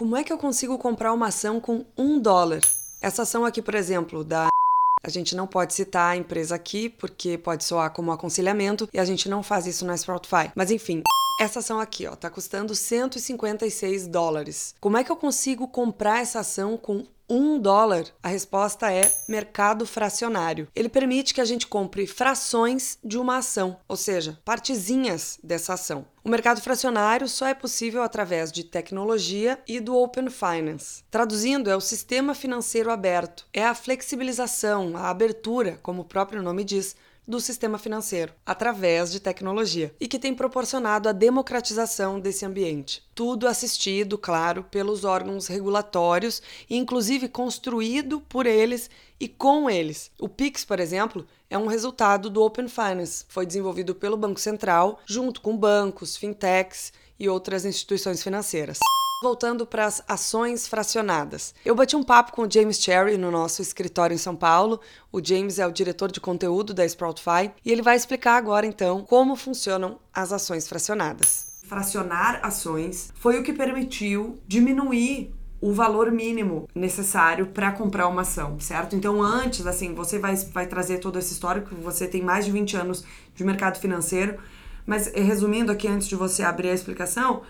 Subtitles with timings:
[0.00, 2.62] Como é que eu consigo comprar uma ação com um dólar?
[3.02, 4.48] Essa ação aqui, por exemplo, da
[5.04, 9.04] a gente não pode citar a empresa aqui porque pode soar como aconselhamento e a
[9.04, 10.50] gente não faz isso na Spotify.
[10.54, 11.02] Mas enfim,
[11.38, 14.74] essa ação aqui, ó, tá custando 156 dólares.
[14.80, 18.06] Como é que eu consigo comprar essa ação com um dólar?
[18.20, 20.66] A resposta é mercado fracionário.
[20.74, 26.04] Ele permite que a gente compre frações de uma ação, ou seja, partezinhas dessa ação.
[26.24, 31.04] O mercado fracionário só é possível através de tecnologia e do Open Finance.
[31.10, 36.64] Traduzindo, é o sistema financeiro aberto, é a flexibilização, a abertura, como o próprio nome
[36.64, 43.02] diz, do sistema financeiro, através de tecnologia, e que tem proporcionado a democratização desse ambiente.
[43.14, 50.10] Tudo assistido, claro, pelos órgãos regulatórios, e inclusive construído por eles e com eles.
[50.18, 53.24] O Pix, por exemplo, é um resultado do Open Finance.
[53.28, 58.78] Foi desenvolvido pelo Banco Central, junto com bancos, fintechs e outras instituições financeiras.
[59.22, 61.54] Voltando para as ações fracionadas.
[61.62, 64.80] Eu bati um papo com o James Cherry no nosso escritório em São Paulo.
[65.12, 69.04] O James é o diretor de conteúdo da Sproutify e ele vai explicar agora então
[69.04, 71.60] como funcionam as ações fracionadas.
[71.68, 78.58] Fracionar ações foi o que permitiu diminuir o valor mínimo necessário para comprar uma ação,
[78.58, 78.96] certo?
[78.96, 82.52] Então, antes, assim, você vai, vai trazer toda essa história, porque você tem mais de
[82.52, 84.38] 20 anos de mercado financeiro,
[84.86, 87.42] mas resumindo aqui, antes de você abrir a explicação,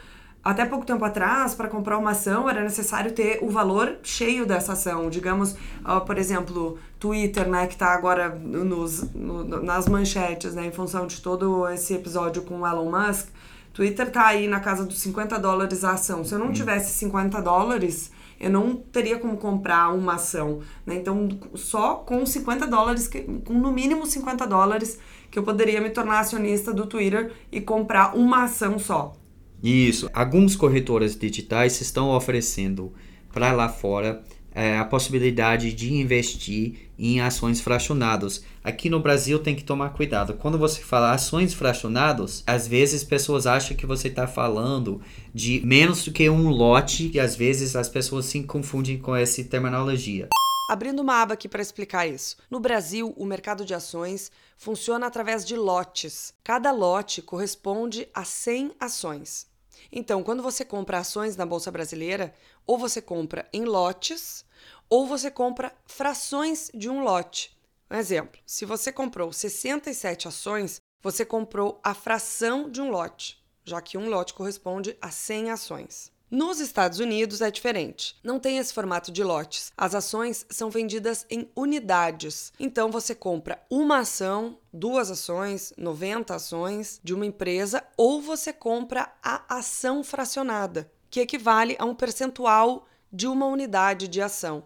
[0.42, 4.72] até pouco tempo atrás, para comprar uma ação, era necessário ter o valor cheio dessa
[4.72, 5.10] ação.
[5.10, 10.72] Digamos, uh, por exemplo, Twitter, né, que está agora nos, no, nas manchetes, né, em
[10.72, 13.28] função de todo esse episódio com o Elon Musk.
[13.74, 16.24] Twitter está aí na casa dos 50 dólares a ação.
[16.24, 16.52] Se eu não hum.
[16.52, 20.60] tivesse 50 dólares, eu não teria como comprar uma ação.
[20.86, 20.94] Né?
[20.94, 23.10] Então, só com 50 dólares,
[23.44, 24.98] com no mínimo 50 dólares,
[25.30, 29.14] que eu poderia me tornar acionista do Twitter e comprar uma ação só.
[29.62, 30.08] Isso.
[30.12, 32.92] Algumas corretoras digitais estão oferecendo
[33.32, 38.44] para lá fora é, a possibilidade de investir em ações fracionadas.
[38.62, 40.34] Aqui no Brasil tem que tomar cuidado.
[40.34, 45.00] Quando você fala ações fracionadas, às vezes pessoas acham que você está falando
[45.32, 49.42] de menos do que um lote e às vezes as pessoas se confundem com essa
[49.44, 50.28] terminologia.
[50.68, 52.36] Abrindo uma aba aqui para explicar isso.
[52.48, 56.32] No Brasil, o mercado de ações funciona através de lotes.
[56.44, 59.49] Cada lote corresponde a 100 ações.
[59.92, 62.32] Então, quando você compra ações na Bolsa Brasileira,
[62.66, 64.44] ou você compra em lotes,
[64.88, 67.56] ou você compra frações de um lote.
[67.90, 73.80] Um exemplo: se você comprou 67 ações, você comprou a fração de um lote, já
[73.80, 76.12] que um lote corresponde a 100 ações.
[76.30, 78.16] Nos Estados Unidos é diferente.
[78.22, 79.72] Não tem esse formato de lotes.
[79.76, 82.52] As ações são vendidas em unidades.
[82.60, 89.12] Então você compra uma ação, duas ações, 90 ações de uma empresa, ou você compra
[89.20, 94.62] a ação fracionada, que equivale a um percentual de uma unidade de ação.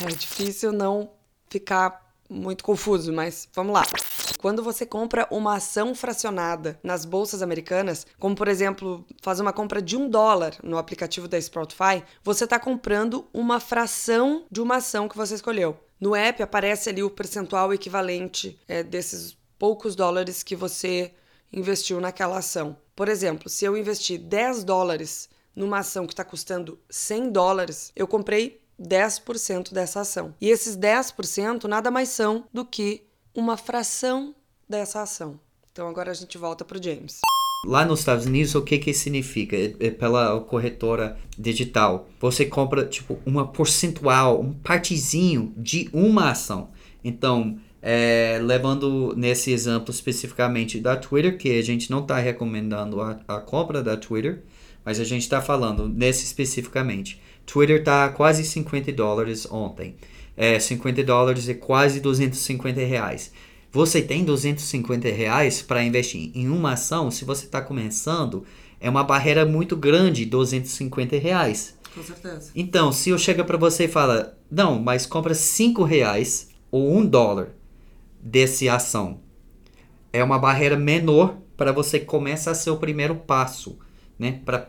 [0.00, 1.10] É difícil não
[1.50, 3.82] ficar muito confuso, mas vamos lá.
[4.42, 9.80] Quando você compra uma ação fracionada nas bolsas americanas, como por exemplo, faz uma compra
[9.80, 15.08] de um dólar no aplicativo da Sproutify, você está comprando uma fração de uma ação
[15.08, 15.78] que você escolheu.
[16.00, 21.12] No app aparece ali o percentual equivalente é, desses poucos dólares que você
[21.52, 22.76] investiu naquela ação.
[22.96, 28.08] Por exemplo, se eu investir 10 dólares numa ação que está custando 100 dólares, eu
[28.08, 30.34] comprei 10% dessa ação.
[30.40, 34.34] E esses 10% nada mais são do que uma fração
[34.68, 35.38] dessa ação.
[35.72, 37.20] Então agora a gente volta para o James.
[37.64, 39.56] Lá nos Estados Unidos, o que que significa?
[39.56, 42.08] É, é pela corretora digital.
[42.20, 46.70] Você compra, tipo, uma percentual, um partezinho de uma ação.
[47.04, 53.20] Então, é, levando nesse exemplo especificamente da Twitter, que a gente não está recomendando a,
[53.28, 54.42] a, compra da Twitter,
[54.84, 57.20] mas a gente está falando nesse especificamente.
[57.46, 59.96] Twitter está quase 50 dólares ontem
[60.36, 63.32] é, 50 dólares e quase 250 reais.
[63.70, 68.44] Você tem 250 reais para investir em uma ação, se você está começando,
[68.78, 71.78] é uma barreira muito grande, 250 reais.
[71.94, 72.50] Com certeza.
[72.54, 77.06] Então, se eu chego para você e fala, não, mas compra 5 reais ou 1
[77.06, 77.48] dólar
[78.20, 79.20] desse ação,
[80.12, 83.78] é uma barreira menor para você começar seu primeiro passo,
[84.18, 84.40] né?
[84.44, 84.68] Para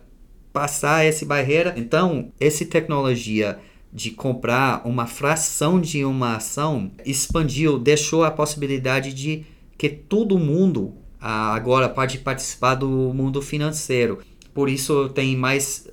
[0.53, 1.73] passar essa barreira.
[1.75, 3.59] Então, essa tecnologia
[3.93, 9.45] de comprar uma fração de uma ação expandiu, deixou a possibilidade de
[9.77, 14.19] que todo mundo ah, agora pode participar do mundo financeiro.
[14.53, 15.87] Por isso tem mais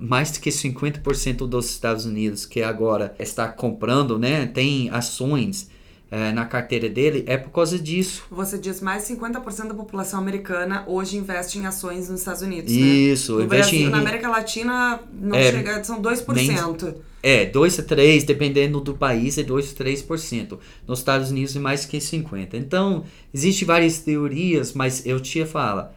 [0.00, 5.68] mais que 50% dos Estados Unidos que agora está comprando, né, tem ações
[6.10, 8.24] é, na carteira dele é por causa disso.
[8.30, 13.32] Você diz mais 50% da população americana hoje investe em ações nos Estados Unidos, Isso,
[13.32, 13.38] né?
[13.38, 13.90] No investe Brasil, em...
[13.90, 16.82] Na América Latina não É, chega, são 2%.
[16.82, 20.58] nem- É, 2 a 3, dependendo do país, é 2 a 3%.
[20.86, 22.54] Nos Estados Unidos é mais que 50%.
[22.54, 25.88] Então, existem várias teorias, mas eu te falo,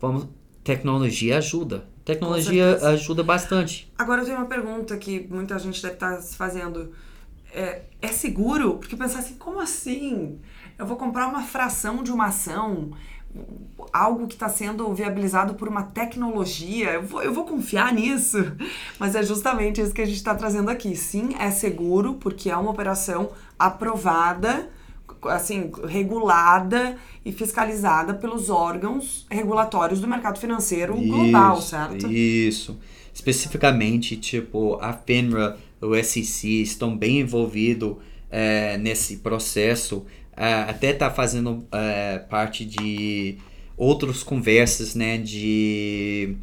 [0.00, 0.28] vamos,
[0.64, 1.84] tecnologia ajuda.
[2.04, 3.90] Tecnologia ajuda bastante.
[3.98, 6.90] Agora eu tenho uma pergunta que muita gente deve estar se fazendo.
[7.52, 8.78] É, é seguro?
[8.78, 10.38] Porque pensar assim, como assim?
[10.78, 12.92] Eu vou comprar uma fração de uma ação,
[13.92, 18.38] algo que está sendo viabilizado por uma tecnologia, eu vou, eu vou confiar nisso?
[18.98, 20.96] Mas é justamente isso que a gente está trazendo aqui.
[20.96, 24.68] Sim, é seguro, porque é uma operação aprovada,
[25.24, 32.10] assim, regulada e fiscalizada pelos órgãos regulatórios do mercado financeiro global, Isso, certo?
[32.10, 32.78] Isso.
[33.14, 37.96] Especificamente, tipo, a FINRA, o SEC estão bem envolvidos
[38.30, 40.06] eh, nesse processo.
[40.36, 43.36] Ah, até tá fazendo eh, parte de
[43.76, 46.36] outras conversas, né, de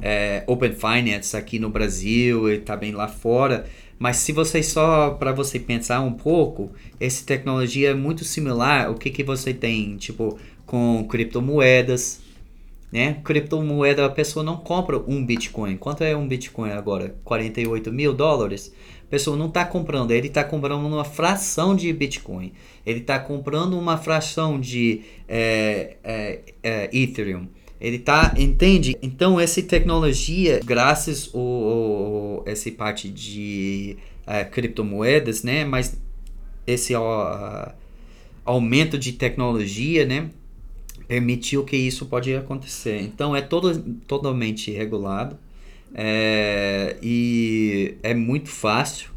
[0.00, 3.66] eh, Open Finance aqui no Brasil e também lá fora.
[3.98, 8.90] Mas se você só para você pensar um pouco, essa tecnologia é muito similar.
[8.90, 12.20] O que que você tem, tipo, com criptomoedas,
[12.94, 13.20] né?
[13.24, 15.76] Criptomoeda, a pessoa não compra um Bitcoin.
[15.76, 17.16] Quanto é um Bitcoin agora?
[17.24, 18.72] 48 mil dólares?
[19.02, 22.52] A pessoa não está comprando, ele está comprando uma fração de Bitcoin.
[22.86, 27.48] Ele está comprando uma fração de é, é, é, Ethereum.
[27.80, 28.96] Ele tá, entende?
[29.02, 33.96] Então essa tecnologia, graças ao essa parte de
[34.26, 35.64] eh, criptomoedas, né?
[35.64, 36.00] Mas
[36.66, 37.72] esse ó,
[38.44, 40.30] aumento de tecnologia, né?
[41.06, 43.00] Permitiu que isso pode acontecer.
[43.00, 45.38] Então é todo, totalmente regulado
[45.94, 49.10] é, e é muito fácil.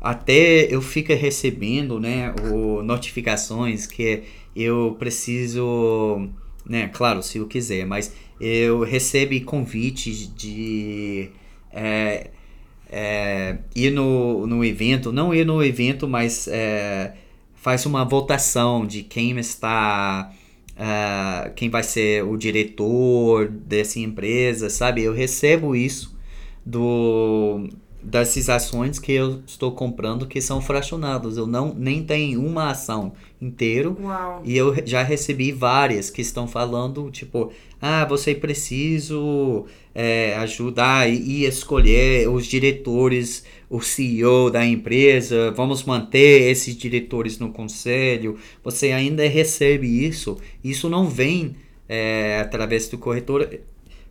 [0.00, 2.34] Até eu fico recebendo, né?
[2.50, 4.24] O, notificações que
[4.54, 6.28] eu preciso
[6.66, 6.88] né?
[6.92, 11.30] Claro, se eu quiser, mas eu recebo convites de
[11.70, 12.30] é,
[12.90, 16.48] é, ir no, no evento, não ir no evento, mas
[17.54, 20.32] faz uma votação de quem está,
[20.76, 25.02] ah, quem vai ser o diretor dessa empresa, sabe?
[25.02, 26.16] Eu recebo isso
[26.64, 27.68] do
[28.04, 31.36] dessas ações que eu estou comprando que são fracionadas.
[31.36, 34.42] Eu não nem tenho uma ação inteiro Uau.
[34.44, 39.14] e eu já recebi várias que estão falando, tipo, ah, você precisa
[39.94, 47.38] é, ajudar e, e escolher os diretores, o CEO da empresa, vamos manter esses diretores
[47.38, 48.36] no conselho.
[48.62, 50.36] Você ainda recebe isso.
[50.62, 51.56] Isso não vem
[51.88, 53.48] é, através do corretor.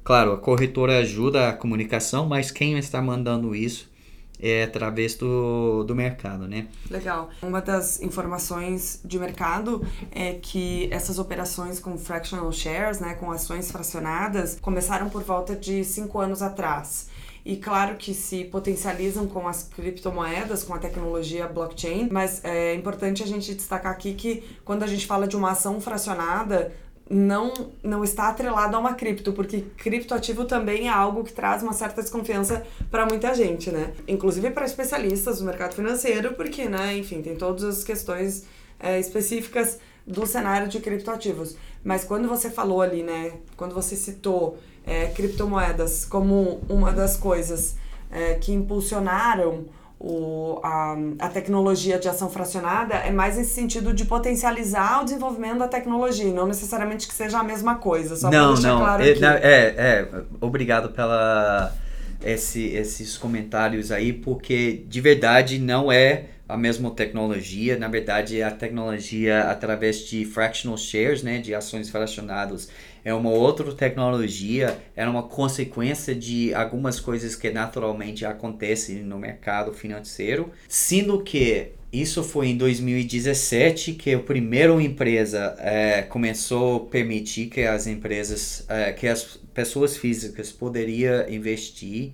[0.04, 3.92] Claro, a corretora ajuda a comunicação, mas quem está mandando isso
[4.40, 6.68] é através do, do mercado, né?
[6.90, 7.30] Legal.
[7.42, 13.72] Uma das informações de mercado é que essas operações com fractional shares, né, com ações
[13.72, 17.08] fracionadas, começaram por volta de cinco anos atrás.
[17.46, 23.22] E claro que se potencializam com as criptomoedas, com a tecnologia blockchain, mas é importante
[23.22, 26.74] a gente destacar aqui que quando a gente fala de uma ação fracionada,
[27.10, 31.74] não, não está atrelado a uma cripto, porque criptoativo também é algo que traz uma
[31.74, 33.94] certa desconfiança para muita gente, né?
[34.08, 38.46] Inclusive para especialistas do mercado financeiro, porque, né, enfim, tem todas as questões
[38.80, 41.56] é, específicas do cenário de criptoativos.
[41.84, 47.76] Mas quando você falou ali, né, quando você citou é, criptomoedas como uma das coisas
[48.10, 49.66] é, que impulsionaram
[50.06, 55.60] o, a, a tecnologia de ação fracionada é mais nesse sentido de potencializar o desenvolvimento
[55.60, 58.18] da tecnologia, não necessariamente que seja a mesma coisa.
[58.18, 58.80] Só não, deixar não.
[58.80, 60.08] claro é, é, é,
[60.42, 61.74] obrigado pela
[62.22, 67.78] esse, esses comentários aí, porque de verdade não é a mesma tecnologia.
[67.80, 72.68] Na verdade, a tecnologia através de fractional shares, né, de ações fracionadas,
[73.04, 79.74] é uma outra tecnologia, é uma consequência de algumas coisas que naturalmente acontecem no mercado
[79.74, 87.48] financeiro, sendo que isso foi em 2017 que a primeira empresa eh, começou a permitir
[87.48, 92.14] que as empresas, eh, que as pessoas físicas poderiam investir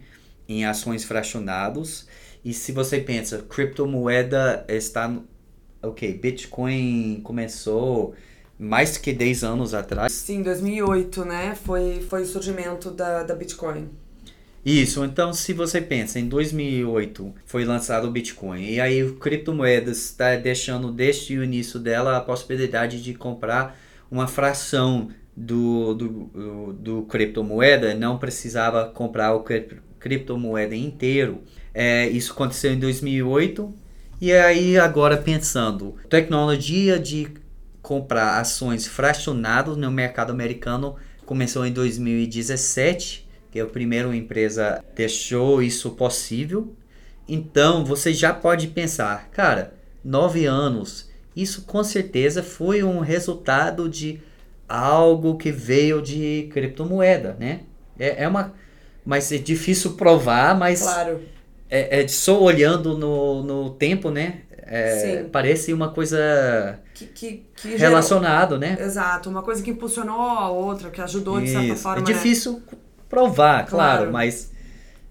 [0.49, 2.07] em ações fracionadas.
[2.43, 5.17] E se você pensa, criptomoeda está,
[5.81, 8.15] ok, Bitcoin começou
[8.59, 10.11] mais que 10 anos atrás.
[10.11, 11.55] Sim, 2008, né?
[11.55, 13.89] Foi, foi o surgimento da, da Bitcoin.
[14.65, 19.97] Isso, então se você pensa, em 2008 foi lançado o Bitcoin, e aí o criptomoedas
[20.05, 23.79] está deixando desde o início dela a possibilidade de comprar
[24.11, 31.41] uma fração do, do, do, do criptomoeda, não precisava comprar o cri- criptomoeda inteiro.
[31.73, 33.73] É, isso aconteceu em 2008
[34.19, 37.29] E aí agora pensando, tecnologia de
[37.81, 40.95] comprar ações fracionadas no mercado americano
[41.25, 46.73] começou em 2017, que é a primeira empresa deixou isso possível.
[47.27, 54.19] Então você já pode pensar, cara, nove anos, isso com certeza foi um resultado de
[54.67, 57.61] algo que veio de criptomoeda, né?
[57.97, 58.53] É, é uma,
[59.05, 61.21] mas é difícil provar, mas claro.
[61.69, 64.41] é, é só olhando no, no tempo, né?
[64.71, 68.77] É, parece uma coisa que, que, que relacionado, gerou, né?
[68.79, 71.83] Exato, uma coisa que impulsionou a outra, que ajudou de certa Isso.
[71.83, 72.01] forma.
[72.01, 72.77] É difícil né?
[73.07, 74.11] provar, claro, Claro.
[74.11, 74.51] mas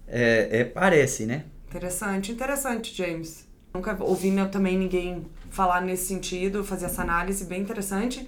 [0.07, 1.45] é, é, parece, né?
[1.67, 3.47] Interessante, interessante, James.
[3.73, 8.27] Nunca ouvi também ninguém falar nesse sentido, fazer essa análise bem interessante.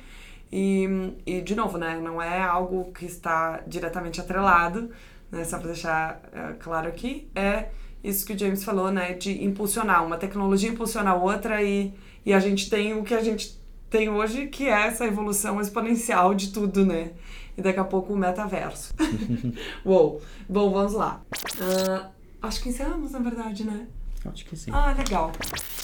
[0.52, 4.92] E, e, de novo, né, não é algo que está diretamente atrelado,
[5.32, 7.70] né, só para deixar eh, claro aqui, é
[8.04, 11.94] isso que o James falou, né, de impulsionar, uma tecnologia impulsiona a outra e,
[12.26, 13.60] e a gente tem o que a gente
[13.90, 17.12] tem hoje, que é essa evolução exponencial de tudo, né?
[17.58, 18.94] E daqui a pouco o metaverso.
[19.84, 20.22] Uou!
[20.48, 21.22] Bom, vamos lá.
[21.60, 22.10] Ah,
[22.42, 23.88] acho que encerramos, na verdade, né?
[24.26, 24.72] Acho que sim.
[24.74, 25.32] Ah, legal.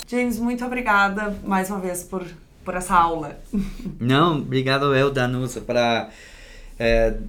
[0.08, 2.26] James, muito obrigada mais uma vez por,
[2.64, 3.40] por essa aula.
[4.00, 6.10] Não, obrigado eu, Danusa, para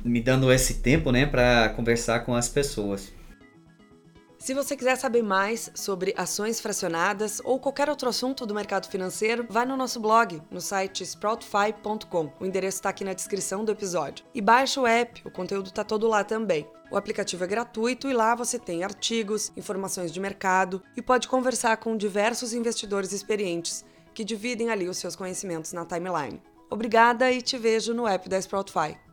[0.04, 3.12] me dando esse tempo, né, para conversar com as pessoas.
[4.38, 9.44] Se você quiser saber mais sobre ações fracionadas ou qualquer outro assunto do mercado financeiro,
[9.50, 12.32] vai no nosso blog, no site sproutify.com.
[12.38, 14.24] O endereço está aqui na descrição do episódio.
[14.32, 16.66] E baixa o app, o conteúdo está todo lá também.
[16.90, 21.76] O aplicativo é gratuito e lá você tem artigos, informações de mercado e pode conversar
[21.78, 26.40] com diversos investidores experientes que dividem ali os seus conhecimentos na timeline.
[26.70, 29.07] Obrigada e te vejo no app da Sproutify.